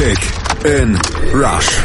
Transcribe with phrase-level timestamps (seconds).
[0.00, 0.18] Kick
[0.64, 0.98] in
[1.34, 1.84] Rush.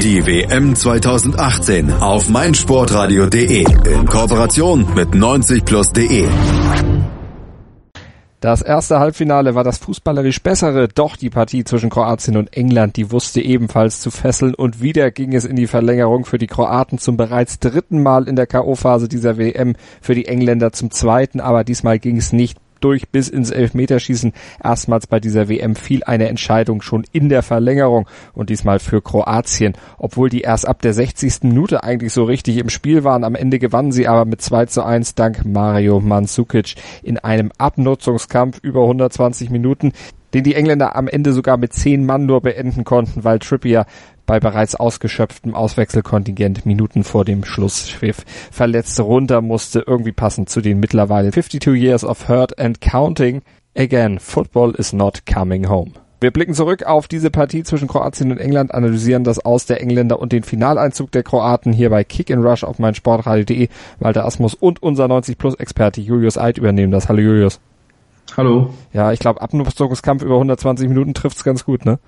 [0.00, 6.28] Die WM 2018 auf meinsportradio.de in Kooperation mit 90plus.de.
[8.38, 13.10] Das erste Halbfinale war das fußballerisch bessere, doch die Partie zwischen Kroatien und England, die
[13.10, 17.16] wusste ebenfalls zu fesseln und wieder ging es in die Verlängerung für die Kroaten zum
[17.16, 21.98] bereits dritten Mal in der KO-Phase dieser WM, für die Engländer zum zweiten, aber diesmal
[21.98, 24.32] ging es nicht durch bis ins Elfmeterschießen.
[24.62, 29.74] Erstmals bei dieser WM fiel eine Entscheidung schon in der Verlängerung und diesmal für Kroatien.
[29.98, 31.42] Obwohl die erst ab der 60.
[31.42, 33.24] Minute eigentlich so richtig im Spiel waren.
[33.24, 38.58] Am Ende gewannen sie aber mit 2 zu 1 dank Mario Mandzukic in einem Abnutzungskampf
[38.62, 39.92] über 120 Minuten
[40.34, 43.86] den die Engländer am Ende sogar mit zehn Mann nur beenden konnten, weil Trippier
[44.26, 50.78] bei bereits ausgeschöpftem Auswechselkontingent Minuten vor dem Schlusspfiff verletzt runter musste, irgendwie passend zu den
[50.78, 53.42] mittlerweile 52 Years of Hurt and Counting.
[53.76, 55.92] Again, football is not coming home.
[56.20, 60.20] Wir blicken zurück auf diese Partie zwischen Kroatien und England, analysieren das aus der Engländer
[60.20, 63.68] und den Finaleinzug der Kroaten hier bei Kick and Rush auf meinsportradio.de.
[64.00, 67.08] Walter Asmus und unser 90 Plus Experte Julius Eid übernehmen das.
[67.08, 67.58] Hallo Julius.
[68.36, 68.74] Hallo.
[68.92, 71.98] Ja, ich glaube, Abnutzungskampf über 120 Minuten trifft's ganz gut, ne?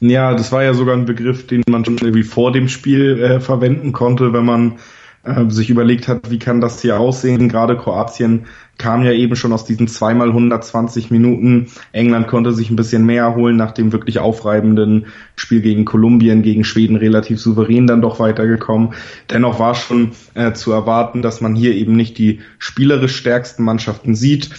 [0.00, 3.40] Ja, das war ja sogar ein Begriff, den man schon irgendwie vor dem Spiel äh,
[3.40, 4.78] verwenden konnte, wenn man
[5.24, 7.48] äh, sich überlegt hat, wie kann das hier aussehen.
[7.48, 8.46] Gerade Kroatien
[8.78, 11.68] kam ja eben schon aus diesen zweimal 120 Minuten.
[11.92, 15.06] England konnte sich ein bisschen mehr holen nach dem wirklich aufreibenden
[15.36, 18.94] Spiel gegen Kolumbien, gegen Schweden relativ souverän dann doch weitergekommen.
[19.30, 24.16] Dennoch war schon äh, zu erwarten, dass man hier eben nicht die spielerisch stärksten Mannschaften
[24.16, 24.50] sieht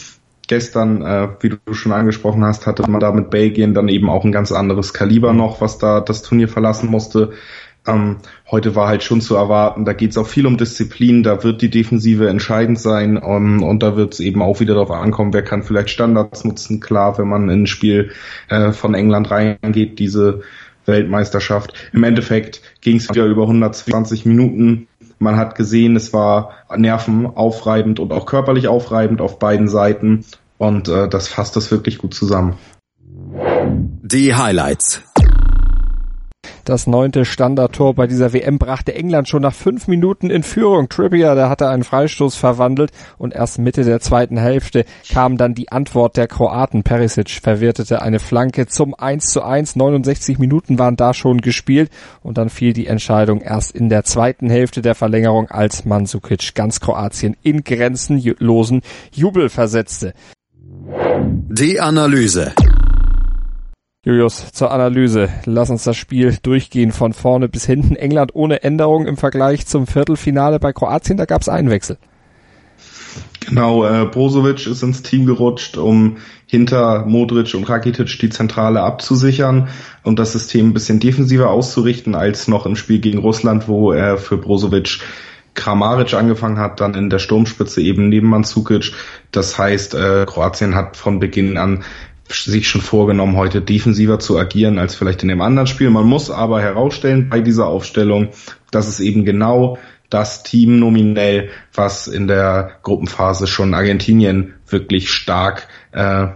[0.48, 4.24] gestern, äh, wie du schon angesprochen hast, hatte man da mit Belgien dann eben auch
[4.24, 7.32] ein ganz anderes Kaliber noch, was da das Turnier verlassen musste.
[7.86, 8.18] Ähm,
[8.50, 11.62] heute war halt schon zu erwarten, da geht es auch viel um Disziplin, da wird
[11.62, 15.34] die Defensive entscheidend sein um, ähm, und da wird es eben auch wieder darauf ankommen,
[15.34, 16.80] wer kann vielleicht Standards nutzen.
[16.80, 18.12] Klar, wenn man in ein Spiel
[18.48, 20.44] äh, von England reingeht, diese
[20.86, 21.74] Weltmeisterschaft.
[21.94, 24.88] Im Endeffekt ging es wieder über 120 Minuten.
[25.24, 30.25] Man hat gesehen, es war nervenaufreibend und auch körperlich aufreibend auf beiden Seiten.
[30.58, 32.58] Und äh, das fasst das wirklich gut zusammen.
[34.03, 35.02] Die Highlights.
[36.66, 40.88] Das neunte Standardtor bei dieser WM brachte England schon nach fünf Minuten in Führung.
[40.88, 45.73] Trippier, der hatte einen Freistoß verwandelt und erst Mitte der zweiten Hälfte kam dann die
[45.73, 46.84] Antwort der Kroaten.
[46.84, 49.75] Perisic verwertete eine Flanke zum 1 zu 1.
[49.75, 51.91] 69 Minuten waren da schon gespielt
[52.22, 56.79] und dann fiel die Entscheidung erst in der zweiten Hälfte der Verlängerung, als Mandzukic ganz
[56.79, 60.13] Kroatien in grenzenlosen Jubel versetzte.
[61.50, 62.53] Die Analyse.
[64.06, 65.30] Julius, zur Analyse.
[65.46, 67.96] Lass uns das Spiel durchgehen von vorne bis hinten.
[67.96, 71.97] England ohne Änderung im Vergleich zum Viertelfinale bei Kroatien, da gab es einen Wechsel.
[73.47, 79.69] Genau, äh, Brozovic ist ins Team gerutscht, um hinter Modric und Rakitic die Zentrale abzusichern
[80.03, 84.18] und das System ein bisschen defensiver auszurichten als noch im Spiel gegen Russland, wo er
[84.18, 85.00] für Brozovic
[85.53, 88.91] Kramaric angefangen hat, dann in der Sturmspitze eben neben Mandzukic.
[89.31, 91.84] Das heißt, äh, Kroatien hat von Beginn an
[92.29, 95.89] sich schon vorgenommen, heute defensiver zu agieren als vielleicht in dem anderen Spiel.
[95.89, 98.29] Man muss aber herausstellen bei dieser Aufstellung,
[98.72, 99.78] dass es eben genau
[100.09, 106.28] das Team nominell, was in der Gruppenphase schon Argentinien wirklich stark äh,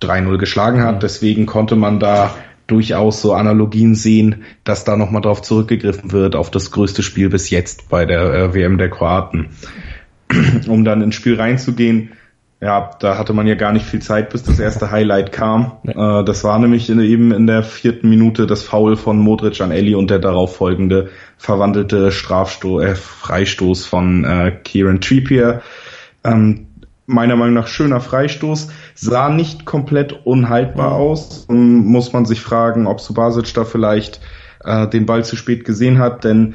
[0.00, 0.96] 3-0 geschlagen hat.
[0.96, 1.00] Mhm.
[1.00, 2.34] Deswegen konnte man da
[2.66, 7.50] durchaus so Analogien sehen, dass da nochmal drauf zurückgegriffen wird, auf das größte Spiel bis
[7.50, 9.50] jetzt bei der äh, WM der Kroaten.
[10.66, 12.12] um dann ins Spiel reinzugehen,
[12.64, 15.72] ja, da hatte man ja gar nicht viel Zeit, bis das erste Highlight kam.
[15.82, 15.92] Nee.
[15.92, 19.70] Äh, das war nämlich in, eben in der vierten Minute das Foul von Modric an
[19.70, 25.60] Ellie und der darauf folgende verwandelte Strafstoß, äh, Freistoß von äh, Kieran Trippier.
[26.24, 26.68] Ähm,
[27.04, 30.96] meiner Meinung nach schöner Freistoß, sah nicht komplett unhaltbar mhm.
[30.96, 31.46] aus.
[31.50, 34.20] Muss man sich fragen, ob Subasic da vielleicht
[34.64, 36.54] äh, den Ball zu spät gesehen hat, denn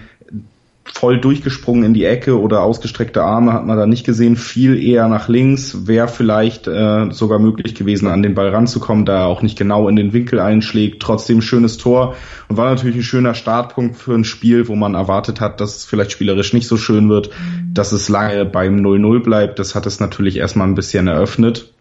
[0.93, 5.07] voll durchgesprungen in die Ecke oder ausgestreckte Arme hat man da nicht gesehen, viel eher
[5.07, 9.41] nach links, wäre vielleicht äh, sogar möglich gewesen, an den Ball ranzukommen, da er auch
[9.41, 11.01] nicht genau in den Winkel einschlägt.
[11.01, 12.15] Trotzdem schönes Tor
[12.47, 15.85] und war natürlich ein schöner Startpunkt für ein Spiel, wo man erwartet hat, dass es
[15.85, 17.29] vielleicht spielerisch nicht so schön wird,
[17.73, 19.59] dass es lange beim 0-0 bleibt.
[19.59, 21.71] Das hat es natürlich erstmal ein bisschen eröffnet,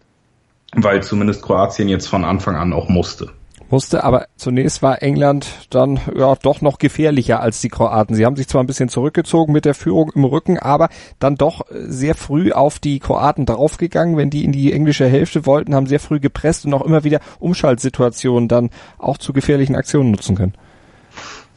[0.73, 3.29] weil zumindest Kroatien jetzt von Anfang an auch musste
[3.71, 8.15] musste, aber zunächst war England dann ja doch noch gefährlicher als die Kroaten.
[8.15, 10.89] Sie haben sich zwar ein bisschen zurückgezogen mit der Führung im Rücken, aber
[11.19, 14.17] dann doch sehr früh auf die Kroaten draufgegangen.
[14.17, 17.19] Wenn die in die englische Hälfte wollten, haben sehr früh gepresst und auch immer wieder
[17.39, 20.53] Umschaltsituationen dann auch zu gefährlichen Aktionen nutzen können.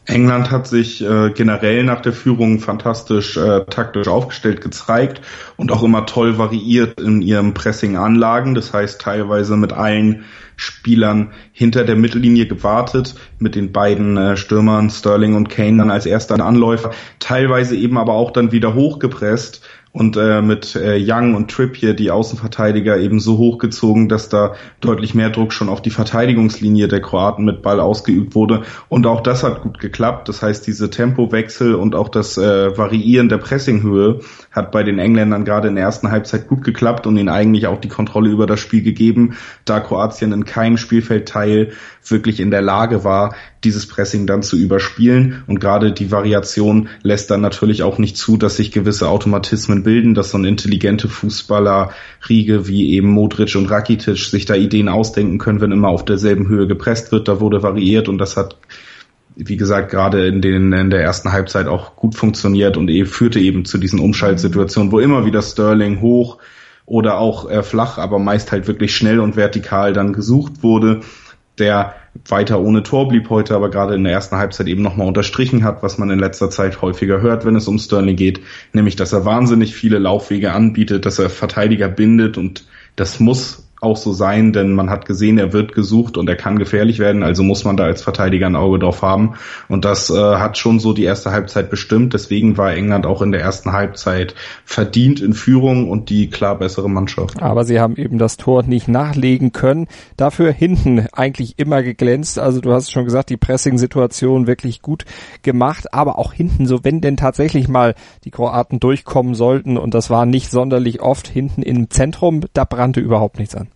[0.06, 5.20] England hat sich äh, generell nach der Führung fantastisch äh, taktisch aufgestellt gezeigt
[5.56, 8.54] und auch immer toll variiert in ihrem Pressing-Anlagen.
[8.54, 10.24] Das heißt teilweise mit allen
[10.56, 16.06] Spielern hinter der Mittellinie gewartet, mit den beiden äh, Stürmern Sterling und Kane dann als
[16.06, 16.90] erster Anläufer,
[17.20, 22.10] teilweise eben aber auch dann wieder hochgepresst und äh, mit äh, Young und Trippier die
[22.10, 27.44] Außenverteidiger eben so hochgezogen, dass da deutlich mehr Druck schon auf die Verteidigungslinie der Kroaten
[27.44, 30.28] mit Ball ausgeübt wurde und auch das hat gut geklappt.
[30.28, 34.20] Das heißt, diese Tempowechsel und auch das äh, Variieren der Pressinghöhe
[34.52, 37.80] hat bei den Engländern gerade in der ersten Halbzeit gut geklappt und ihnen eigentlich auch
[37.80, 41.72] die Kontrolle über das Spiel gegeben, da Kroatien in keinem Spielfeldteil
[42.06, 43.34] wirklich in der Lage war,
[43.64, 45.42] dieses Pressing dann zu überspielen.
[45.46, 50.14] Und gerade die Variation lässt dann natürlich auch nicht zu, dass sich gewisse Automatismen bilden,
[50.14, 55.60] dass so ein intelligente Fußballerriege wie eben Modric und Rakitic sich da Ideen ausdenken können,
[55.60, 57.28] wenn immer auf derselben Höhe gepresst wird.
[57.28, 58.56] Da wurde variiert und das hat
[59.36, 63.40] wie gesagt, gerade in, den, in der ersten Halbzeit auch gut funktioniert und e führte
[63.40, 66.38] eben zu diesen Umschaltsituationen, wo immer wieder Sterling hoch
[66.86, 71.00] oder auch äh, flach, aber meist halt wirklich schnell und vertikal dann gesucht wurde
[71.58, 71.94] der
[72.28, 75.82] weiter ohne Tor blieb heute, aber gerade in der ersten Halbzeit eben nochmal unterstrichen hat,
[75.82, 78.40] was man in letzter Zeit häufiger hört, wenn es um Sterling geht,
[78.72, 83.96] nämlich dass er wahnsinnig viele Laufwege anbietet, dass er Verteidiger bindet und das muss auch
[83.96, 87.42] so sein, denn man hat gesehen, er wird gesucht und er kann gefährlich werden, also
[87.42, 89.34] muss man da als Verteidiger ein Auge drauf haben.
[89.68, 92.14] Und das äh, hat schon so die erste Halbzeit bestimmt.
[92.14, 96.88] Deswegen war England auch in der ersten Halbzeit verdient in Führung und die klar bessere
[96.88, 97.42] Mannschaft.
[97.42, 99.88] Aber sie haben eben das Tor nicht nachlegen können.
[100.16, 102.38] Dafür hinten eigentlich immer geglänzt.
[102.38, 105.04] Also du hast schon gesagt, die Pressing-Situation wirklich gut
[105.42, 110.08] gemacht, aber auch hinten, so wenn denn tatsächlich mal die Kroaten durchkommen sollten und das
[110.08, 113.71] war nicht sonderlich oft hinten im Zentrum, da brannte überhaupt nichts an.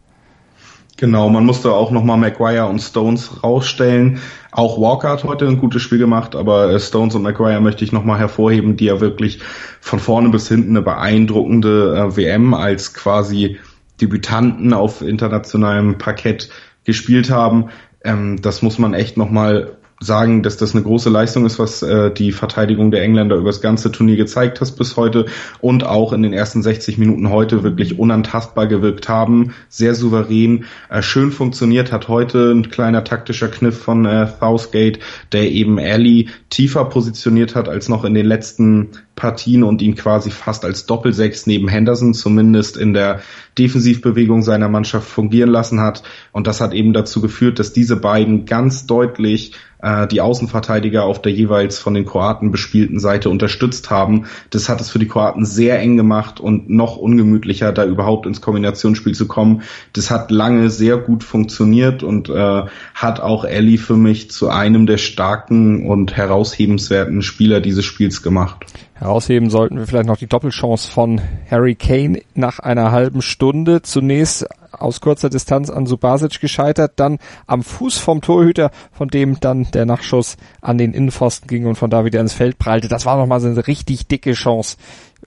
[0.98, 4.18] Genau, man musste auch nochmal Maguire und Stones rausstellen.
[4.50, 7.92] Auch Walker hat heute ein gutes Spiel gemacht, aber äh, Stones und Maguire möchte ich
[7.92, 9.40] nochmal hervorheben, die ja wirklich
[9.82, 13.58] von vorne bis hinten eine beeindruckende äh, WM als quasi
[14.00, 16.48] Debütanten auf internationalem Parkett
[16.84, 17.68] gespielt haben.
[18.02, 22.10] Ähm, das muss man echt nochmal sagen, dass das eine große Leistung ist, was äh,
[22.10, 25.26] die Verteidigung der Engländer über das ganze Turnier gezeigt hat bis heute
[25.60, 31.00] und auch in den ersten 60 Minuten heute wirklich unantastbar gewirkt haben, sehr souverän, äh,
[31.00, 34.98] schön funktioniert hat heute ein kleiner taktischer Kniff von äh, Southgate,
[35.32, 40.30] der eben Ali tiefer positioniert hat als noch in den letzten Partien und ihn quasi
[40.30, 43.22] fast als Doppelsechs neben Henderson zumindest in der
[43.58, 46.02] Defensivbewegung seiner Mannschaft fungieren lassen hat.
[46.32, 49.52] Und das hat eben dazu geführt, dass diese beiden ganz deutlich
[49.82, 54.26] äh, die Außenverteidiger auf der jeweils von den Kroaten bespielten Seite unterstützt haben.
[54.50, 58.40] Das hat es für die Kroaten sehr eng gemacht und noch ungemütlicher, da überhaupt ins
[58.40, 59.62] Kombinationsspiel zu kommen.
[59.92, 62.62] Das hat lange sehr gut funktioniert und äh,
[62.94, 68.66] hat auch Ellie für mich zu einem der starken und heraushebenswerten Spieler dieses Spiels gemacht.
[68.94, 71.20] Herausheben sollten wir vielleicht noch die Doppelchance von
[71.50, 73.82] Harry Kane nach einer halben Stunde.
[73.82, 74.46] Zunächst
[74.80, 79.86] aus kurzer Distanz an Subasic gescheitert, dann am Fuß vom Torhüter, von dem dann der
[79.86, 82.88] Nachschuss an den Innenpfosten ging und von da wieder ins Feld prallte.
[82.88, 84.76] Das war nochmal so eine richtig dicke Chance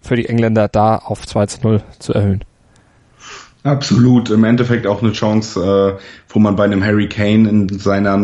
[0.02, 2.44] für die Engländer, da auf 2 zu 0 zu erhöhen.
[3.64, 8.18] Absolut, im Endeffekt auch eine Chance, äh, wo man bei einem Harry Kane in seiner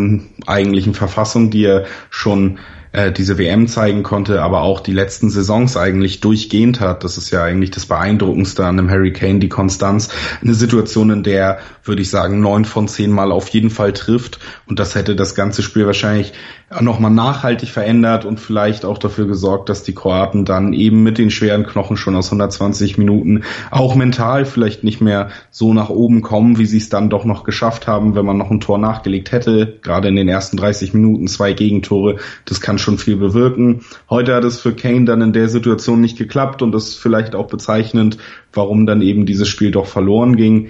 [0.48, 2.57] eigentlichen Verfassung, die er schon
[2.95, 7.03] äh, diese WM zeigen konnte, aber auch die letzten Saisons eigentlich durchgehend hat.
[7.03, 10.09] Das ist ja eigentlich das Beeindruckendste an dem Harry Kane, die Konstanz.
[10.42, 14.39] Eine Situation, in der, würde ich sagen, neun von zehn Mal auf jeden Fall trifft.
[14.65, 16.33] Und das hätte das ganze Spiel wahrscheinlich
[16.81, 21.29] nochmal nachhaltig verändert und vielleicht auch dafür gesorgt, dass die Kroaten dann eben mit den
[21.29, 26.58] schweren Knochen schon aus 120 Minuten auch mental vielleicht nicht mehr so nach oben kommen,
[26.58, 29.77] wie sie es dann doch noch geschafft haben, wenn man noch ein Tor nachgelegt hätte.
[29.84, 33.82] Gerade in den ersten 30 Minuten zwei Gegentore, das kann schon viel bewirken.
[34.10, 37.36] Heute hat es für Kane dann in der Situation nicht geklappt und das ist vielleicht
[37.36, 38.18] auch bezeichnend,
[38.54, 40.70] warum dann eben dieses Spiel doch verloren ging.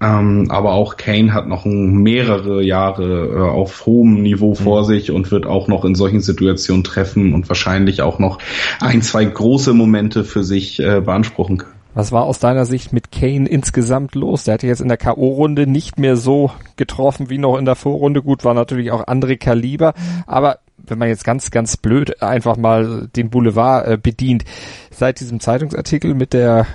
[0.00, 4.86] Ähm, aber auch Kane hat noch mehrere Jahre äh, auf hohem Niveau vor mhm.
[4.86, 8.38] sich und wird auch noch in solchen Situationen treffen und wahrscheinlich auch noch
[8.80, 11.72] ein, zwei große Momente für sich äh, beanspruchen können.
[11.94, 14.44] Was war aus deiner Sicht mit Kane insgesamt los?
[14.44, 18.22] Der hatte jetzt in der K.O.-Runde nicht mehr so getroffen wie noch in der Vorrunde.
[18.22, 19.92] Gut, war natürlich auch andere Kaliber,
[20.26, 24.44] aber wenn man jetzt ganz, ganz blöd einfach mal den Boulevard äh, bedient,
[24.90, 26.66] seit diesem Zeitungsartikel mit der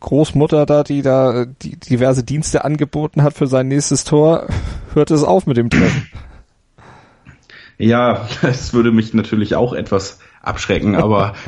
[0.00, 4.46] Großmutter da, die da die diverse Dienste angeboten hat für sein nächstes Tor,
[4.94, 6.08] hört es auf mit dem Treffen.
[7.78, 11.34] Ja, es würde mich natürlich auch etwas abschrecken, aber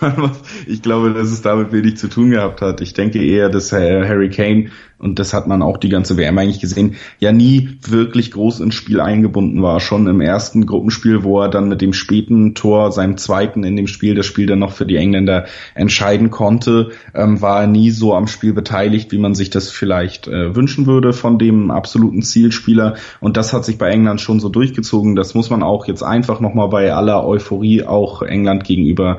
[0.66, 2.80] ich glaube, dass es damit wenig zu tun gehabt hat.
[2.80, 6.60] Ich denke eher, dass Harry Kane und das hat man auch die ganze WM eigentlich
[6.60, 9.80] gesehen, ja nie wirklich groß ins Spiel eingebunden war.
[9.80, 13.86] Schon im ersten Gruppenspiel, wo er dann mit dem späten Tor, seinem zweiten in dem
[13.86, 18.14] Spiel, das Spiel dann noch für die Engländer entscheiden konnte, ähm, war er nie so
[18.14, 22.94] am Spiel beteiligt, wie man sich das vielleicht äh, wünschen würde von dem absoluten Zielspieler.
[23.20, 25.16] Und das hat sich bei England schon so durchgezogen.
[25.16, 29.18] Das muss man auch jetzt einfach nochmal bei aller Euphorie auch England gegenüber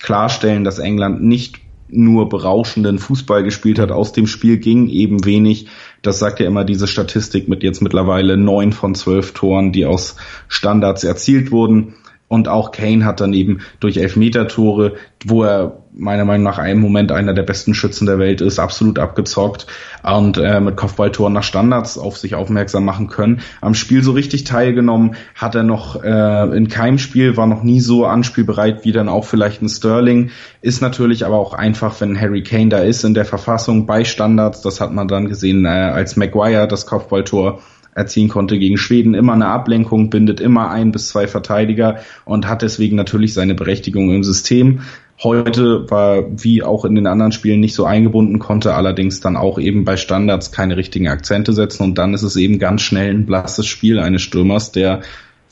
[0.00, 3.90] klarstellen, dass England nicht nur berauschenden Fußball gespielt hat.
[3.90, 5.68] Aus dem Spiel ging eben wenig.
[6.02, 10.16] Das sagt ja immer diese Statistik mit jetzt mittlerweile neun von zwölf Toren, die aus
[10.48, 11.94] Standards erzielt wurden.
[12.28, 17.12] Und auch Kane hat dann eben durch Elfmeter-Tore, wo er meiner Meinung nach einen Moment
[17.12, 19.66] einer der besten Schützen der Welt ist, absolut abgezockt
[20.02, 23.40] und äh, mit Kopfballtoren nach Standards auf sich aufmerksam machen können.
[23.60, 27.80] Am Spiel so richtig teilgenommen hat er noch äh, in keinem Spiel, war noch nie
[27.80, 30.30] so anspielbereit wie dann auch vielleicht ein Sterling.
[30.62, 34.62] Ist natürlich aber auch einfach, wenn Harry Kane da ist in der Verfassung bei Standards,
[34.62, 37.60] das hat man dann gesehen, äh, als Maguire das Kopfballtor
[37.94, 39.14] erzielen konnte gegen Schweden.
[39.14, 44.10] Immer eine Ablenkung, bindet immer ein bis zwei Verteidiger und hat deswegen natürlich seine Berechtigung
[44.10, 44.80] im System.
[45.22, 49.60] Heute war wie auch in den anderen Spielen nicht so eingebunden, konnte allerdings dann auch
[49.60, 53.26] eben bei Standards keine richtigen Akzente setzen und dann ist es eben ganz schnell ein
[53.26, 55.02] blasses Spiel eines Stürmers, der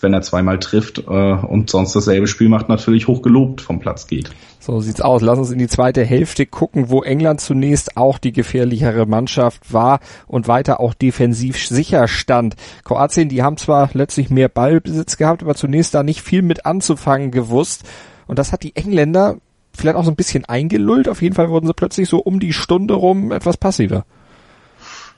[0.02, 4.30] wenn er zweimal trifft äh, und sonst dasselbe Spiel macht, natürlich hochgelobt vom Platz geht.
[4.58, 5.22] So sieht's aus.
[5.22, 10.00] Lass uns in die zweite Hälfte gucken, wo England zunächst auch die gefährlichere Mannschaft war
[10.26, 12.54] und weiter auch defensiv sicher stand.
[12.84, 17.30] Kroatien, die haben zwar letztlich mehr Ballbesitz gehabt, aber zunächst da nicht viel mit anzufangen
[17.30, 17.82] gewusst.
[18.26, 19.36] Und das hat die Engländer
[19.74, 21.08] vielleicht auch so ein bisschen eingelullt.
[21.08, 24.04] Auf jeden Fall wurden sie plötzlich so um die Stunde rum etwas passiver.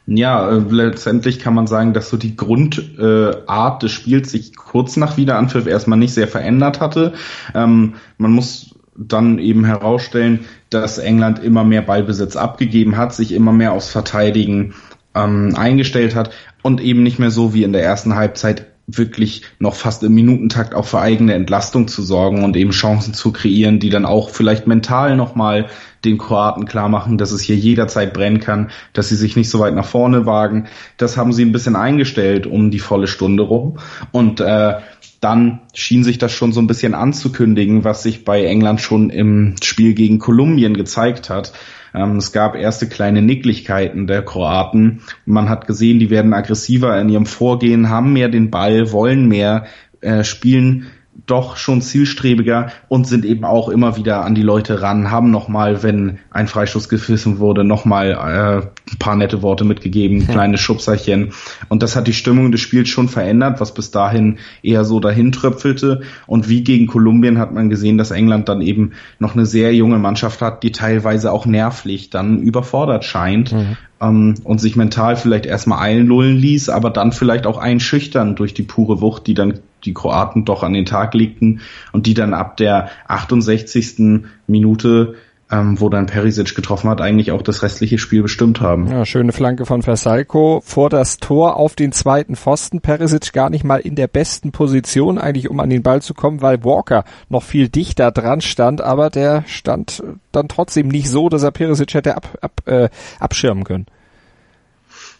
[0.06, 4.96] Ja, äh, letztendlich kann man sagen, dass so die Grundart äh, des Spiels sich kurz
[4.96, 7.14] nach Wiederanpfiff erstmal nicht sehr verändert hatte.
[7.54, 13.52] Ähm, man muss dann eben herausstellen, dass England immer mehr Ballbesitz abgegeben hat, sich immer
[13.52, 14.74] mehr aufs Verteidigen
[15.14, 16.30] ähm, eingestellt hat
[16.62, 20.74] und eben nicht mehr so wie in der ersten Halbzeit wirklich noch fast im Minutentakt
[20.74, 24.66] auch für eigene Entlastung zu sorgen und eben Chancen zu kreieren, die dann auch vielleicht
[24.66, 25.68] mental nochmal
[26.04, 29.58] den Kroaten klar machen, dass es hier jederzeit brennen kann, dass sie sich nicht so
[29.58, 30.66] weit nach vorne wagen.
[30.98, 33.78] Das haben sie ein bisschen eingestellt um die volle Stunde rum.
[34.12, 34.74] Und äh,
[35.20, 39.54] dann schien sich das schon so ein bisschen anzukündigen, was sich bei England schon im
[39.62, 41.52] Spiel gegen Kolumbien gezeigt hat.
[41.94, 45.02] Ähm, es gab erste kleine Nicklichkeiten der Kroaten.
[45.24, 49.66] Man hat gesehen, die werden aggressiver in ihrem Vorgehen, haben mehr den Ball, wollen mehr,
[50.00, 50.88] äh, spielen
[51.26, 55.82] doch schon zielstrebiger und sind eben auch immer wieder an die Leute ran, haben nochmal,
[55.82, 61.32] wenn ein Freistoß gefissen wurde, nochmal äh, ein paar nette Worte mitgegeben, kleine Schubserchen.
[61.68, 65.32] Und das hat die Stimmung des Spiels schon verändert, was bis dahin eher so dahin
[65.32, 66.02] tröpfelte.
[66.26, 69.98] Und wie gegen Kolumbien hat man gesehen, dass England dann eben noch eine sehr junge
[69.98, 73.52] Mannschaft hat, die teilweise auch nervlich dann überfordert scheint.
[73.52, 78.54] Mhm ähm, und sich mental vielleicht erstmal einlullen ließ, aber dann vielleicht auch einschüchtern durch
[78.54, 81.60] die pure Wucht, die dann die Kroaten doch an den Tag legten
[81.92, 84.24] und die dann ab der 68.
[84.46, 85.14] Minute
[85.50, 88.90] ähm, wo dann Perisic getroffen hat, eigentlich auch das restliche Spiel bestimmt haben.
[88.90, 92.80] Ja, schöne Flanke von Versalco vor das Tor auf den zweiten Pfosten.
[92.80, 96.40] Perisic gar nicht mal in der besten Position eigentlich, um an den Ball zu kommen,
[96.40, 101.42] weil Walker noch viel dichter dran stand, aber der stand dann trotzdem nicht so, dass
[101.42, 102.88] er Perisic hätte ab, ab, äh,
[103.20, 103.86] abschirmen können.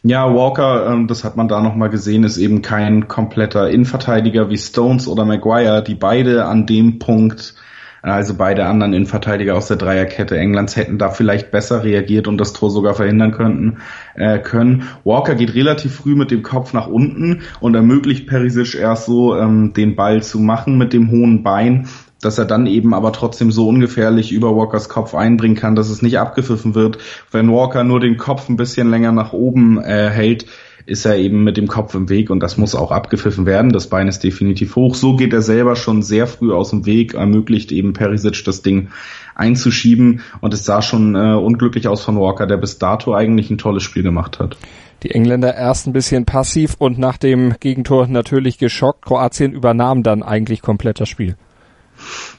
[0.06, 4.58] Ja, Walker, ähm, das hat man da nochmal gesehen, ist eben kein kompletter Innenverteidiger wie
[4.58, 7.54] Stones oder Maguire, die beide an dem Punkt,
[8.02, 12.52] also beide anderen Innenverteidiger aus der Dreierkette Englands hätten da vielleicht besser reagiert und das
[12.52, 13.78] Tor sogar verhindern könnten,
[14.14, 14.82] äh, können.
[15.04, 19.72] Walker geht relativ früh mit dem Kopf nach unten und ermöglicht Perisic erst so, ähm,
[19.72, 21.88] den Ball zu machen mit dem hohen Bein
[22.20, 26.02] dass er dann eben aber trotzdem so ungefährlich über Walkers Kopf einbringen kann, dass es
[26.02, 26.98] nicht abgepfiffen wird.
[27.30, 30.46] Wenn Walker nur den Kopf ein bisschen länger nach oben äh, hält,
[30.86, 33.72] ist er eben mit dem Kopf im Weg und das muss auch abgepfiffen werden.
[33.72, 34.94] Das Bein ist definitiv hoch.
[34.94, 38.88] So geht er selber schon sehr früh aus dem Weg, ermöglicht eben Perisic das Ding
[39.34, 43.58] einzuschieben und es sah schon äh, unglücklich aus von Walker, der bis dato eigentlich ein
[43.58, 44.56] tolles Spiel gemacht hat.
[45.02, 49.04] Die Engländer erst ein bisschen passiv und nach dem Gegentor natürlich geschockt.
[49.04, 51.36] Kroatien übernahm dann eigentlich komplett das Spiel.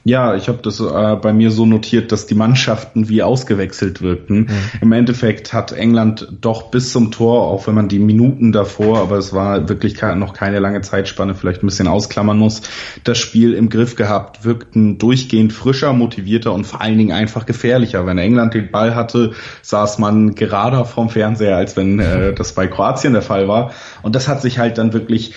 [0.03, 4.41] Ja, ich habe das äh, bei mir so notiert, dass die Mannschaften wie ausgewechselt wirkten.
[4.41, 4.49] Mhm.
[4.81, 9.17] Im Endeffekt hat England doch bis zum Tor, auch wenn man die Minuten davor, aber
[9.17, 12.61] es war wirklich noch keine lange Zeitspanne, vielleicht ein bisschen ausklammern muss,
[13.03, 18.05] das Spiel im Griff gehabt, wirkten durchgehend frischer, motivierter und vor allen Dingen einfach gefährlicher.
[18.05, 19.31] Wenn England den Ball hatte,
[19.61, 23.71] saß man gerader vom Fernseher, als wenn äh, das bei Kroatien der Fall war.
[24.03, 25.33] Und das hat sich halt dann wirklich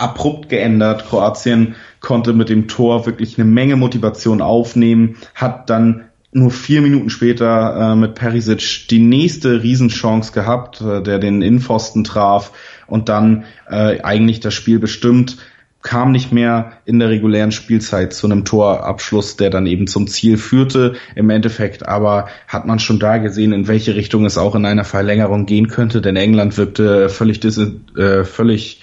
[0.00, 1.06] abrupt geändert.
[1.08, 7.10] Kroatien konnte mit dem Tor wirklich eine Menge Motivation aufnehmen, hat dann nur vier Minuten
[7.10, 12.52] später äh, mit Perisic die nächste Riesenchance gehabt, äh, der den Innenpfosten traf
[12.86, 15.38] und dann äh, eigentlich das Spiel bestimmt
[15.82, 20.36] kam nicht mehr in der regulären Spielzeit zu einem Torabschluss, der dann eben zum Ziel
[20.36, 20.94] führte.
[21.14, 24.84] Im Endeffekt aber hat man schon da gesehen, in welche Richtung es auch in einer
[24.84, 28.82] Verlängerung gehen könnte, denn England wirkte völlig, äh, völlig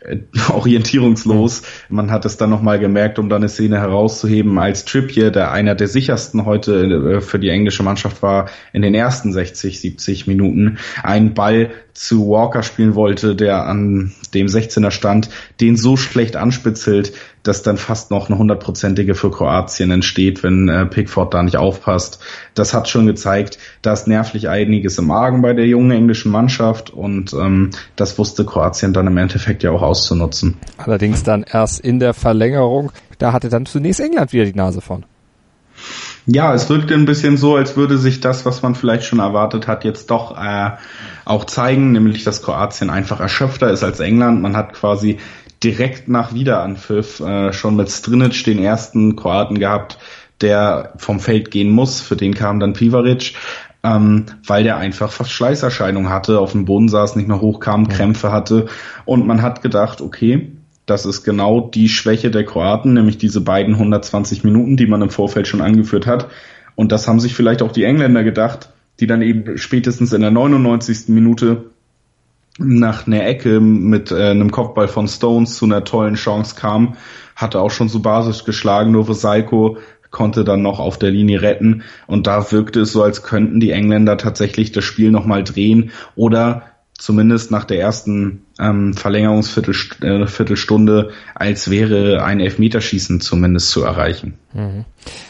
[0.52, 1.62] orientierungslos.
[1.88, 5.74] Man hat es dann nochmal gemerkt, um dann eine Szene herauszuheben, als Trippier, der einer
[5.74, 10.78] der sichersten heute äh, für die englische Mannschaft war, in den ersten 60, 70 Minuten
[11.02, 15.28] einen Ball zu Walker spielen wollte, der an dem 16er stand,
[15.60, 20.86] den so schlecht anspitzelt, dass dann fast noch eine hundertprozentige für Kroatien entsteht, wenn äh,
[20.86, 22.20] Pickford da nicht aufpasst.
[22.54, 26.90] Das hat schon gezeigt, da ist nervlich einiges im Argen bei der jungen englischen Mannschaft
[26.90, 30.56] und ähm, das wusste Kroatien dann im Endeffekt ja auch auszunutzen.
[30.78, 35.04] Allerdings dann erst in der Verlängerung, da hatte dann zunächst England wieder die Nase vorn.
[36.26, 39.66] Ja, es wirkte ein bisschen so, als würde sich das, was man vielleicht schon erwartet
[39.66, 40.70] hat, jetzt doch äh,
[41.24, 44.42] auch zeigen, nämlich dass Kroatien einfach erschöpfter ist als England.
[44.42, 45.18] Man hat quasi
[45.62, 49.98] direkt nach Wiederanpfiff äh, schon mit Strinic den ersten Kroaten gehabt,
[50.40, 52.00] der vom Feld gehen muss.
[52.00, 53.34] Für den kam dann Pivaric,
[53.82, 58.66] ähm, weil der einfach Verschleißerscheinungen hatte, auf dem Boden saß, nicht mehr hochkam, Krämpfe hatte.
[59.04, 60.52] Und man hat gedacht, okay,
[60.86, 65.10] das ist genau die Schwäche der Kroaten, nämlich diese beiden 120 Minuten, die man im
[65.10, 66.28] Vorfeld schon angeführt hat.
[66.74, 70.30] Und das haben sich vielleicht auch die Engländer gedacht, die dann eben spätestens in der
[70.30, 71.08] 99.
[71.08, 71.70] Minute
[72.58, 76.96] nach einer Ecke mit äh, einem Kopfball von Stones zu einer tollen Chance kam,
[77.36, 79.78] hatte auch schon so basisch geschlagen, nur für Seiko
[80.10, 81.82] konnte dann noch auf der Linie retten.
[82.06, 86.69] Und da wirkte es so, als könnten die Engländer tatsächlich das Spiel nochmal drehen oder
[87.00, 94.34] zumindest nach der ersten ähm, Verlängerungsviertelstunde, äh, als wäre ein Elfmeterschießen zumindest zu erreichen.
[94.52, 94.84] Mhm.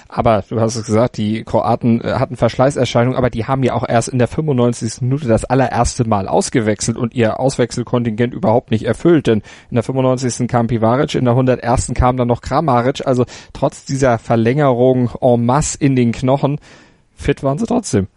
[0.08, 3.88] Aber du hast es gesagt, die Kroaten äh, hatten Verschleißerscheinungen, aber die haben ja auch
[3.88, 5.02] erst in der 95.
[5.02, 10.48] Minute das allererste Mal ausgewechselt und ihr Auswechselkontingent überhaupt nicht erfüllt, denn in der 95.
[10.48, 11.92] kam Pivaric, in der 101.
[11.94, 16.58] kam dann noch Kramaric, also trotz dieser Verlängerung en masse in den Knochen,
[17.14, 18.08] fit waren sie trotzdem.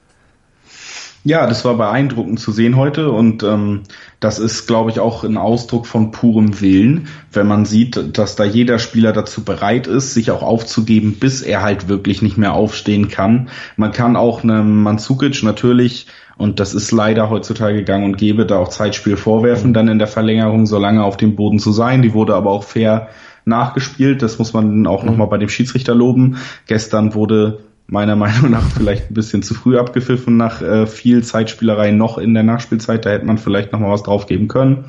[1.25, 3.83] Ja, das war beeindruckend zu sehen heute und ähm,
[4.19, 8.43] das ist, glaube ich, auch ein Ausdruck von purem Willen, wenn man sieht, dass da
[8.43, 13.07] jeder Spieler dazu bereit ist, sich auch aufzugeben, bis er halt wirklich nicht mehr aufstehen
[13.07, 13.49] kann.
[13.77, 18.57] Man kann auch einem Manzukic natürlich und das ist leider heutzutage gang und gäbe, da
[18.57, 22.01] auch Zeitspiel vorwerfen, dann in der Verlängerung so lange auf dem Boden zu sein.
[22.01, 23.07] Die wurde aber auch fair
[23.45, 24.21] nachgespielt.
[24.21, 25.11] Das muss man auch mhm.
[25.11, 26.37] nochmal bei dem Schiedsrichter loben.
[26.67, 31.91] Gestern wurde meiner Meinung nach vielleicht ein bisschen zu früh abgepfiffen nach äh, viel Zeitspielerei
[31.91, 33.05] noch in der Nachspielzeit.
[33.05, 34.85] Da hätte man vielleicht noch mal was draufgeben können.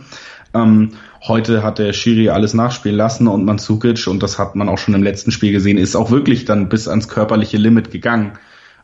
[0.55, 0.91] Ähm,
[1.27, 4.95] heute hat der Schiri alles nachspielen lassen und Manzukic, und das hat man auch schon
[4.95, 8.39] im letzten Spiel gesehen, ist auch wirklich dann bis ans körperliche Limit gegangen.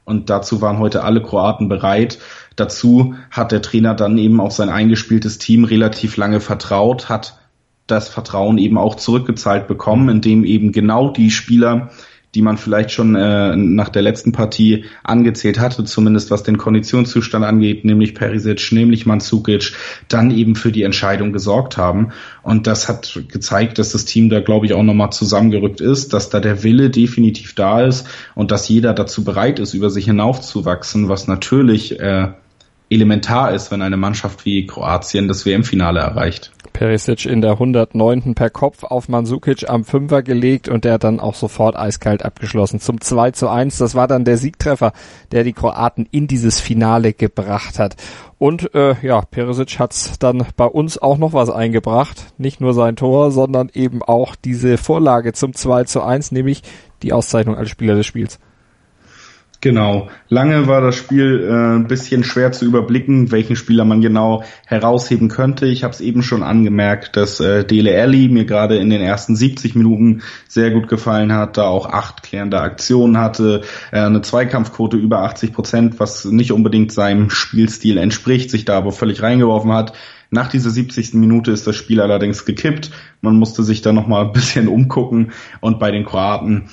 [0.04, 2.18] Und dazu waren heute alle Kroaten bereit.
[2.56, 7.38] Dazu hat der Trainer dann eben auch sein eingespieltes Team relativ lange vertraut, hat
[7.86, 11.90] das Vertrauen eben auch zurückgezahlt bekommen, indem eben genau die Spieler,
[12.34, 17.44] die man vielleicht schon äh, nach der letzten Partie angezählt hatte, zumindest was den Konditionszustand
[17.44, 19.72] angeht, nämlich Perisic, nämlich Mandzukic,
[20.08, 22.12] dann eben für die Entscheidung gesorgt haben.
[22.42, 26.30] Und das hat gezeigt, dass das Team da, glaube ich, auch nochmal zusammengerückt ist, dass
[26.30, 31.08] da der Wille definitiv da ist und dass jeder dazu bereit ist, über sich hinaufzuwachsen,
[31.08, 32.28] was natürlich äh,
[32.90, 36.52] elementar ist, wenn eine Mannschaft wie Kroatien das WM-Finale erreicht.
[36.72, 38.34] Perisic in der 109.
[38.34, 43.00] per Kopf auf Mansukic am Fünfer gelegt und der dann auch sofort eiskalt abgeschlossen zum
[43.00, 43.78] 2 zu 1.
[43.78, 44.92] Das war dann der Siegtreffer,
[45.32, 47.96] der die Kroaten in dieses Finale gebracht hat.
[48.38, 52.32] Und äh, ja, Perisic hat's dann bei uns auch noch was eingebracht.
[52.38, 56.62] Nicht nur sein Tor, sondern eben auch diese Vorlage zum 2 zu 1, nämlich
[57.02, 58.38] die Auszeichnung als Spieler des Spiels.
[59.62, 60.08] Genau.
[60.30, 65.28] Lange war das Spiel äh, ein bisschen schwer zu überblicken, welchen Spieler man genau herausheben
[65.28, 65.66] könnte.
[65.66, 69.36] Ich habe es eben schon angemerkt, dass äh, Dele Alli mir gerade in den ersten
[69.36, 73.60] 70 Minuten sehr gut gefallen hat, da auch acht klärende Aktionen hatte,
[73.92, 78.92] äh, eine Zweikampfquote über 80 Prozent, was nicht unbedingt seinem Spielstil entspricht, sich da aber
[78.92, 79.92] völlig reingeworfen hat.
[80.30, 81.14] Nach dieser 70.
[81.14, 82.92] Minute ist das Spiel allerdings gekippt.
[83.20, 86.70] Man musste sich da nochmal ein bisschen umgucken und bei den Kroaten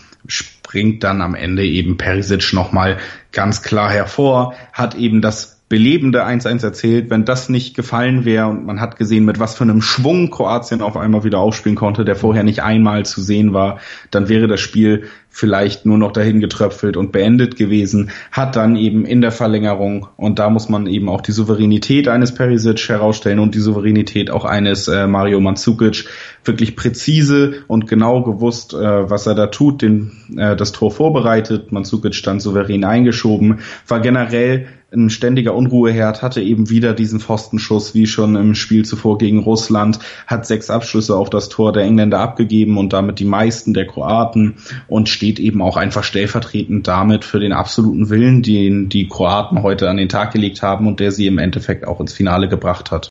[0.68, 2.98] bringt dann am Ende eben Perisic nochmal
[3.32, 7.10] ganz klar hervor, hat eben das belebende 1-1 erzählt.
[7.10, 10.82] Wenn das nicht gefallen wäre und man hat gesehen, mit was für einem Schwung Kroatien
[10.82, 14.62] auf einmal wieder aufspielen konnte, der vorher nicht einmal zu sehen war, dann wäre das
[14.62, 20.08] Spiel vielleicht nur noch dahin getröpfelt und beendet gewesen, hat dann eben in der Verlängerung
[20.16, 24.46] und da muss man eben auch die Souveränität eines Perisic herausstellen und die Souveränität auch
[24.46, 26.06] eines äh, Mario Mandzukic
[26.44, 31.72] wirklich präzise und genau gewusst, äh, was er da tut, den, äh, das Tor vorbereitet,
[31.72, 38.08] Mandzukic stand souverän eingeschoben, war generell ein ständiger Unruheherd, hatte eben wieder diesen Pfostenschuss wie
[38.08, 42.78] schon im Spiel zuvor gegen Russland, hat sechs Abschlüsse auf das Tor der Engländer abgegeben
[42.78, 44.56] und damit die meisten der Kroaten
[44.88, 49.90] und steht eben auch einfach stellvertretend damit für den absoluten Willen, den die Kroaten heute
[49.90, 53.10] an den Tag gelegt haben und der sie im Endeffekt auch ins Finale gebracht hat.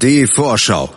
[0.00, 0.90] Die Vorschau.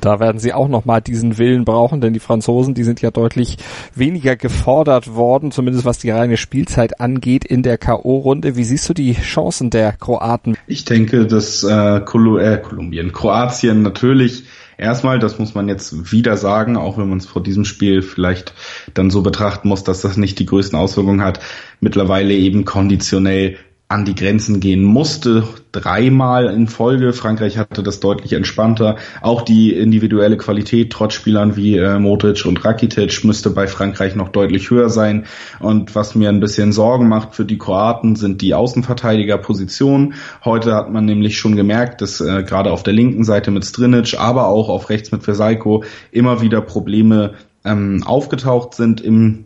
[0.00, 3.56] Da werden sie auch nochmal diesen Willen brauchen, denn die Franzosen, die sind ja deutlich
[3.94, 8.56] weniger gefordert worden, zumindest was die reine Spielzeit angeht in der K.O.-Runde.
[8.56, 10.56] Wie siehst du die Chancen der Kroaten?
[10.66, 14.44] Ich denke, dass äh, Kolu äh, Kolumbien, Kroatien natürlich
[14.76, 18.54] erstmal, das muss man jetzt wieder sagen, auch wenn man es vor diesem Spiel vielleicht
[18.94, 21.40] dann so betrachten muss, dass das nicht die größten Auswirkungen hat,
[21.80, 23.56] mittlerweile eben konditionell
[23.94, 27.12] an die Grenzen gehen musste, dreimal in Folge.
[27.12, 28.96] Frankreich hatte das deutlich entspannter.
[29.22, 34.30] Auch die individuelle Qualität trotz Spielern wie äh, Modric und Rakitic müsste bei Frankreich noch
[34.30, 35.26] deutlich höher sein.
[35.60, 40.14] Und was mir ein bisschen Sorgen macht für die Kroaten, sind die Außenverteidigerpositionen.
[40.44, 44.18] Heute hat man nämlich schon gemerkt, dass äh, gerade auf der linken Seite mit Strinic,
[44.18, 49.43] aber auch auf rechts mit Versailko immer wieder Probleme ähm, aufgetaucht sind im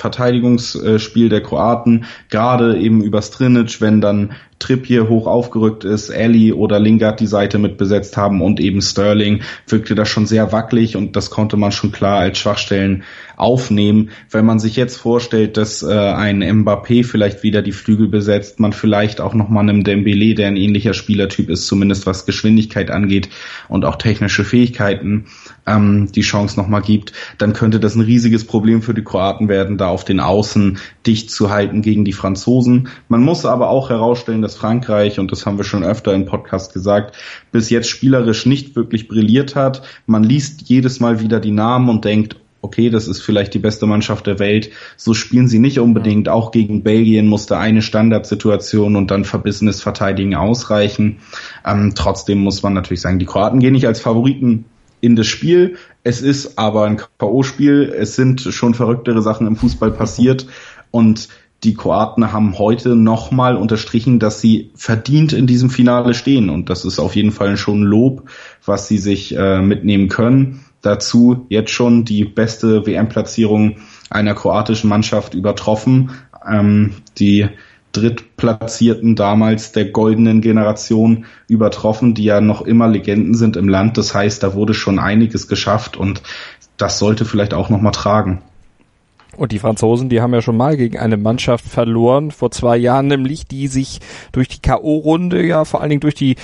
[0.00, 6.78] Verteidigungsspiel der Kroaten, gerade eben über Strinic, wenn dann Trippier hoch aufgerückt ist, Ali oder
[6.78, 11.16] Lingard die Seite mit besetzt haben und eben Sterling, wirkte das schon sehr wackelig und
[11.16, 13.02] das konnte man schon klar als Schwachstellen
[13.36, 14.10] aufnehmen.
[14.30, 18.74] Wenn man sich jetzt vorstellt, dass äh, ein Mbappé vielleicht wieder die Flügel besetzt, man
[18.74, 23.30] vielleicht auch nochmal einem Dembele, der ein ähnlicher Spielertyp ist, zumindest was Geschwindigkeit angeht
[23.68, 25.24] und auch technische Fähigkeiten,
[25.70, 29.78] ähm, die Chance nochmal gibt, dann könnte das ein riesiges Problem für die Kroaten werden,
[29.78, 32.88] da auf den Außen dicht zu halten gegen die Franzosen.
[33.08, 36.72] Man muss aber auch herausstellen, dass Frankreich, und das haben wir schon öfter im Podcast
[36.72, 37.16] gesagt,
[37.52, 39.82] bis jetzt spielerisch nicht wirklich brilliert hat.
[40.06, 43.86] Man liest jedes Mal wieder die Namen und denkt, okay, das ist vielleicht die beste
[43.86, 44.70] Mannschaft der Welt.
[44.96, 46.28] So spielen sie nicht unbedingt.
[46.28, 51.18] Auch gegen Belgien musste eine Standardsituation und dann verbissenes Verteidigen ausreichen.
[51.64, 54.66] Ähm, trotzdem muss man natürlich sagen, die Kroaten gehen nicht als Favoriten
[55.00, 55.76] in das Spiel.
[56.02, 57.90] Es ist aber ein K.O.-Spiel.
[57.90, 60.46] Es sind schon verrücktere Sachen im Fußball passiert
[60.90, 61.28] und
[61.62, 66.84] die Kroaten haben heute nochmal unterstrichen, dass sie verdient in diesem Finale stehen und das
[66.86, 68.30] ist auf jeden Fall schon Lob,
[68.64, 70.64] was sie sich äh, mitnehmen können.
[70.80, 73.76] Dazu jetzt schon die beste WM-Platzierung
[74.08, 76.12] einer kroatischen Mannschaft übertroffen.
[76.50, 77.48] Ähm, die
[77.92, 83.98] Drittplatzierten damals der goldenen Generation übertroffen, die ja noch immer Legenden sind im Land.
[83.98, 86.22] Das heißt, da wurde schon einiges geschafft und
[86.76, 88.42] das sollte vielleicht auch nochmal tragen.
[89.36, 93.06] Und die Franzosen, die haben ja schon mal gegen eine Mannschaft verloren, vor zwei Jahren
[93.06, 94.00] nämlich, die sich
[94.32, 96.36] durch die K.O.-Runde, ja vor allen Dingen durch die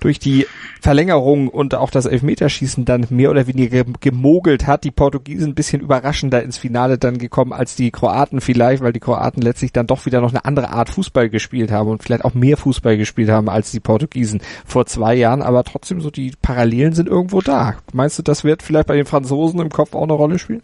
[0.00, 0.46] durch die
[0.80, 4.84] Verlängerung und auch das Elfmeterschießen dann mehr oder weniger gemogelt hat.
[4.84, 9.00] Die Portugiesen ein bisschen überraschender ins Finale dann gekommen als die Kroaten vielleicht, weil die
[9.00, 12.34] Kroaten letztlich dann doch wieder noch eine andere Art Fußball gespielt haben und vielleicht auch
[12.34, 15.42] mehr Fußball gespielt haben als die Portugiesen vor zwei Jahren.
[15.42, 17.76] Aber trotzdem so die Parallelen sind irgendwo da.
[17.92, 20.62] Meinst du, das wird vielleicht bei den Franzosen im Kopf auch eine Rolle spielen?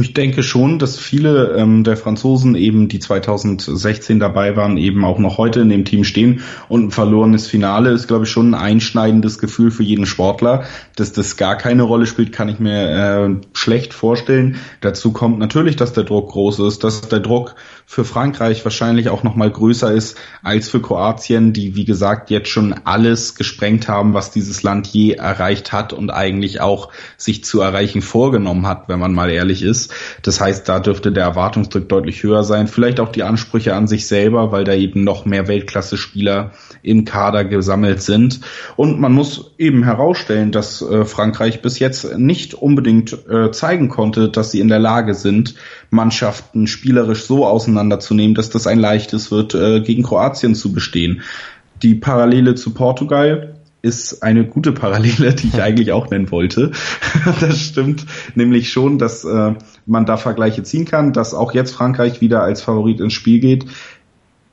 [0.00, 5.18] Ich denke schon, dass viele ähm, der Franzosen eben, die 2016 dabei waren, eben auch
[5.18, 6.40] noch heute in dem Team stehen.
[6.68, 10.64] Und ein verlorenes Finale ist, glaube ich, schon ein einschneidendes Gefühl für jeden Sportler.
[10.96, 14.56] Dass das gar keine Rolle spielt, kann ich mir äh, schlecht vorstellen.
[14.80, 17.54] Dazu kommt natürlich, dass der Druck groß ist, dass der Druck
[17.86, 22.48] für Frankreich wahrscheinlich auch noch mal größer ist als für Kroatien, die, wie gesagt, jetzt
[22.48, 27.60] schon alles gesprengt haben, was dieses Land je erreicht hat und eigentlich auch sich zu
[27.60, 29.92] erreichen vorgenommen hat, wenn man mal ehrlich ist.
[30.22, 32.66] Das heißt, da dürfte der Erwartungsdruck deutlich höher sein.
[32.66, 37.44] Vielleicht auch die Ansprüche an sich selber, weil da eben noch mehr Weltklasse-Spieler im Kader
[37.44, 38.40] gesammelt sind.
[38.76, 44.28] Und man muss eben herausstellen, dass äh, Frankreich bis jetzt nicht unbedingt äh, zeigen konnte,
[44.28, 45.54] dass sie in der Lage sind,
[45.90, 51.22] Mannschaften spielerisch so auseinanderzunehmen, dass das ein leichtes wird, äh, gegen Kroatien zu bestehen.
[51.82, 56.70] Die Parallele zu Portugal ist eine gute Parallele, die ich eigentlich auch nennen wollte.
[57.40, 62.20] das stimmt nämlich schon, dass äh, man da Vergleiche ziehen kann, dass auch jetzt Frankreich
[62.20, 63.66] wieder als Favorit ins Spiel geht.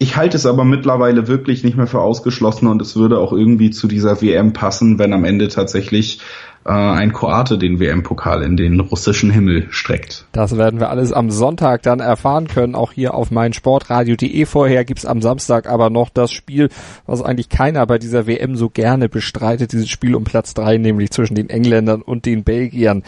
[0.01, 3.69] Ich halte es aber mittlerweile wirklich nicht mehr für ausgeschlossen und es würde auch irgendwie
[3.69, 6.21] zu dieser WM passen, wenn am Ende tatsächlich
[6.65, 10.25] äh, ein Kroate den WM-Pokal in den russischen Himmel streckt.
[10.31, 14.45] Das werden wir alles am Sonntag dann erfahren können, auch hier auf meinsportradio.de.
[14.47, 16.69] Vorher gibt's am Samstag aber noch das Spiel,
[17.05, 21.11] was eigentlich keiner bei dieser WM so gerne bestreitet, dieses Spiel um Platz drei, nämlich
[21.11, 23.03] zwischen den Engländern und den Belgiern.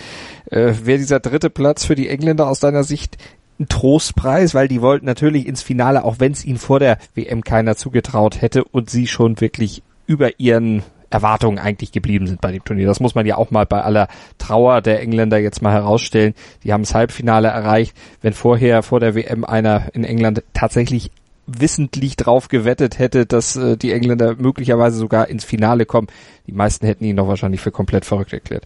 [0.52, 3.18] Äh, Wäre dieser dritte Platz für die Engländer aus deiner Sicht
[3.60, 7.44] ein Trostpreis, weil die wollten natürlich ins Finale, auch wenn es ihnen vor der WM
[7.44, 12.64] keiner zugetraut hätte und sie schon wirklich über ihren Erwartungen eigentlich geblieben sind bei dem
[12.64, 12.88] Turnier.
[12.88, 14.08] Das muss man ja auch mal bei aller
[14.40, 16.34] Trauer der Engländer jetzt mal herausstellen.
[16.64, 17.96] Die haben das Halbfinale erreicht.
[18.22, 21.12] Wenn vorher vor der WM einer in England tatsächlich
[21.46, 26.08] wissentlich drauf gewettet hätte, dass äh, die Engländer möglicherweise sogar ins Finale kommen,
[26.48, 28.66] die meisten hätten ihn doch wahrscheinlich für komplett verrückt erklärt.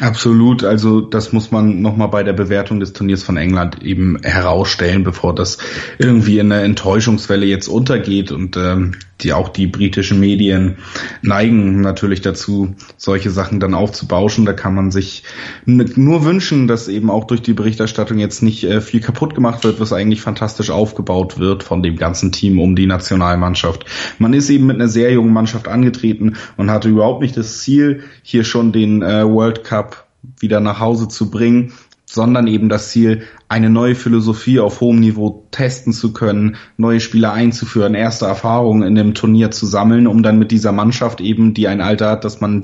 [0.00, 5.04] Absolut, also das muss man nochmal bei der Bewertung des Turniers von England eben herausstellen,
[5.04, 5.58] bevor das
[5.98, 10.78] irgendwie in eine Enttäuschungswelle jetzt untergeht und ähm, die auch die britischen Medien
[11.22, 14.44] neigen natürlich dazu, solche Sachen dann aufzubauschen.
[14.44, 15.24] Da kann man sich
[15.64, 19.80] nur wünschen, dass eben auch durch die Berichterstattung jetzt nicht äh, viel kaputt gemacht wird,
[19.80, 23.84] was eigentlich fantastisch aufgebaut wird von dem ganzen Team um die Nationalmannschaft.
[24.18, 28.02] Man ist eben mit einer sehr jungen Mannschaft angetreten und hatte überhaupt nicht das Ziel,
[28.22, 29.91] hier schon den äh, World Cup
[30.38, 31.72] wieder nach Hause zu bringen,
[32.12, 37.32] sondern eben das Ziel, eine neue Philosophie auf hohem Niveau testen zu können, neue Spieler
[37.32, 41.68] einzuführen, erste Erfahrungen in dem Turnier zu sammeln, um dann mit dieser Mannschaft eben, die
[41.68, 42.62] ein Alter hat, dass man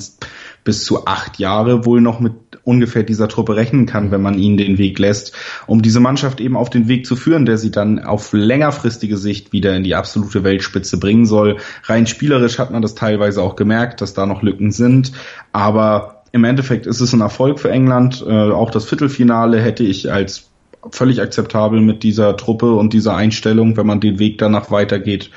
[0.65, 4.59] bis zu acht Jahre wohl noch mit ungefähr dieser Truppe rechnen kann, wenn man ihnen
[4.59, 5.33] den Weg lässt,
[5.67, 9.55] um diese Mannschaft eben auf den Weg zu führen, der sie dann auf längerfristige Sicht
[9.55, 11.57] wieder in die absolute Weltspitze bringen soll.
[11.85, 15.13] Rein spielerisch hat man das teilweise auch gemerkt, dass da noch Lücken sind,
[15.53, 18.25] aber im Endeffekt ist es ein Erfolg für England.
[18.27, 20.49] Äh, auch das Viertelfinale hätte ich als
[20.91, 25.31] völlig akzeptabel mit dieser Truppe und dieser Einstellung, wenn man den Weg danach weitergeht,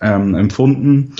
[0.00, 1.14] ähm, empfunden.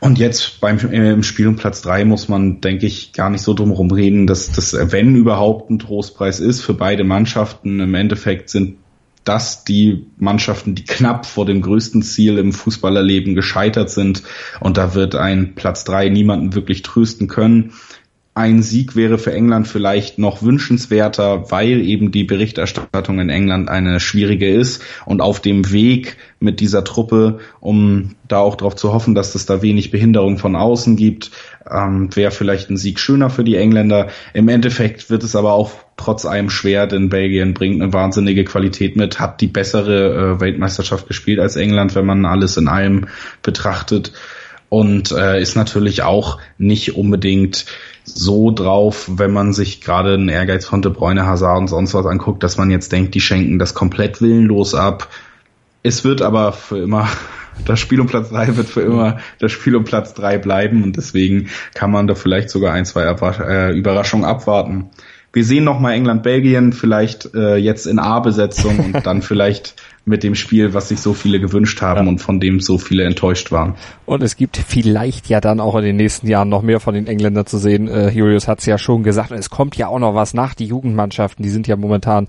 [0.00, 3.42] Und jetzt beim äh, im Spiel um Platz drei muss man, denke ich, gar nicht
[3.42, 7.94] so drum herum reden, dass das, wenn überhaupt ein Trostpreis ist für beide Mannschaften, im
[7.94, 8.76] Endeffekt sind
[9.24, 14.22] das die Mannschaften, die knapp vor dem größten Ziel im Fußballerleben gescheitert sind.
[14.60, 17.72] Und da wird ein Platz drei niemanden wirklich trösten können
[18.36, 23.98] ein Sieg wäre für England vielleicht noch wünschenswerter, weil eben die Berichterstattung in England eine
[23.98, 29.14] schwierige ist und auf dem Weg mit dieser Truppe, um da auch darauf zu hoffen,
[29.14, 31.30] dass es da wenig Behinderung von außen gibt,
[31.66, 34.08] ähm, wäre vielleicht ein Sieg schöner für die Engländer.
[34.34, 38.96] Im Endeffekt wird es aber auch trotz allem schwer, denn Belgien bringt eine wahnsinnige Qualität
[38.96, 43.06] mit, hat die bessere äh, Weltmeisterschaft gespielt als England, wenn man alles in allem
[43.42, 44.12] betrachtet
[44.68, 47.66] und äh, ist natürlich auch nicht unbedingt
[48.04, 52.06] so drauf, wenn man sich gerade einen Ehrgeiz von De Bruyne, Hazard und sonst was
[52.06, 55.08] anguckt, dass man jetzt denkt, die schenken das komplett willenlos ab.
[55.82, 57.08] Es wird aber für immer,
[57.64, 60.96] das Spiel um Platz drei wird für immer das Spiel um Platz drei bleiben und
[60.96, 64.90] deswegen kann man da vielleicht sogar ein, zwei äh, Überraschungen abwarten.
[65.32, 69.74] Wir sehen nochmal England-Belgien, vielleicht äh, jetzt in A-Besetzung und dann vielleicht
[70.08, 72.08] mit dem Spiel, was sich so viele gewünscht haben ja.
[72.08, 73.74] und von dem so viele enttäuscht waren.
[74.06, 77.08] Und es gibt vielleicht ja dann auch in den nächsten Jahren noch mehr von den
[77.08, 77.88] Engländern zu sehen.
[77.88, 80.54] Äh, Julius hat es ja schon gesagt und es kommt ja auch noch was nach.
[80.54, 82.28] Die Jugendmannschaften, die sind ja momentan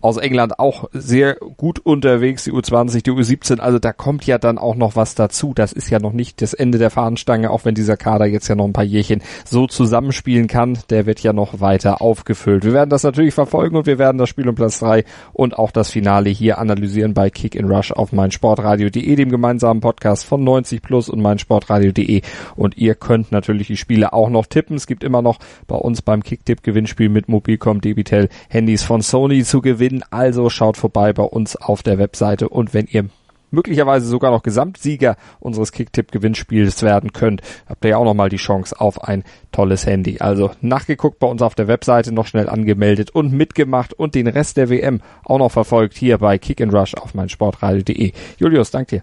[0.00, 4.58] aus England auch sehr gut unterwegs, die U20, die U17, also da kommt ja dann
[4.58, 5.52] auch noch was dazu.
[5.54, 8.54] Das ist ja noch nicht das Ende der Fahnenstange, auch wenn dieser Kader jetzt ja
[8.54, 12.64] noch ein paar Jährchen so zusammenspielen kann, der wird ja noch weiter aufgefüllt.
[12.64, 15.72] Wir werden das natürlich verfolgen und wir werden das Spiel um Platz drei und auch
[15.72, 20.80] das Finale hier analysieren bei Kick in Rush auf meinsportradio.de, dem gemeinsamen Podcast von 90
[20.80, 22.22] Plus und meinsportradio.de
[22.54, 24.76] und ihr könnt natürlich die Spiele auch noch tippen.
[24.76, 29.42] Es gibt immer noch bei uns beim Kicktipp Gewinnspiel mit Mobilcom Debitel Handys von Sony
[29.42, 30.04] zu gewinnen gewinnen.
[30.10, 33.06] Also schaut vorbei bei uns auf der Webseite und wenn ihr
[33.50, 38.78] möglicherweise sogar noch Gesamtsieger unseres Kicktipp-Gewinnspiels werden könnt, habt ihr ja auch nochmal die Chance
[38.78, 40.18] auf ein tolles Handy.
[40.20, 44.58] Also nachgeguckt bei uns auf der Webseite, noch schnell angemeldet und mitgemacht und den Rest
[44.58, 48.12] der WM auch noch verfolgt hier bei Kick and Rush auf meinsportradio.de.
[48.36, 49.02] Julius, dank dir.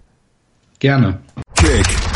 [0.78, 1.18] Gerne.
[1.56, 2.15] Kick